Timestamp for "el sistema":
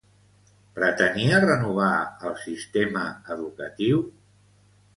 2.31-3.07